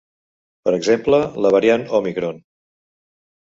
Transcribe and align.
Per 0.67 0.71
exemple, 0.77 1.19
la 1.47 1.51
variant 1.57 1.85
òmicron. 1.99 2.41